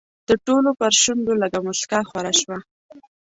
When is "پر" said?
0.79-0.91